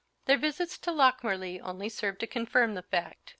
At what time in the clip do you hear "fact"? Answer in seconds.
2.81-3.29